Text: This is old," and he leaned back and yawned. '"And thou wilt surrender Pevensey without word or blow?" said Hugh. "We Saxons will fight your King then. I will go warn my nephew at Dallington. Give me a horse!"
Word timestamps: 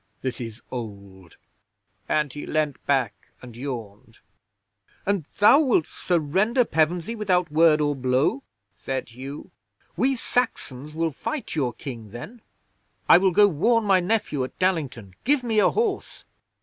This 0.23 0.41
is 0.41 0.63
old," 0.71 1.37
and 2.09 2.33
he 2.33 2.47
leaned 2.47 2.83
back 2.87 3.29
and 3.39 3.55
yawned. 3.55 4.17
'"And 5.05 5.25
thou 5.37 5.59
wilt 5.59 5.85
surrender 5.85 6.65
Pevensey 6.65 7.13
without 7.13 7.51
word 7.51 7.79
or 7.81 7.95
blow?" 7.95 8.41
said 8.75 9.09
Hugh. 9.09 9.51
"We 9.95 10.15
Saxons 10.15 10.95
will 10.95 11.11
fight 11.11 11.53
your 11.55 11.71
King 11.73 12.09
then. 12.09 12.41
I 13.07 13.19
will 13.19 13.29
go 13.29 13.47
warn 13.47 13.83
my 13.83 13.99
nephew 13.99 14.43
at 14.43 14.57
Dallington. 14.57 15.13
Give 15.23 15.43
me 15.43 15.59
a 15.59 15.69
horse!" 15.69 16.25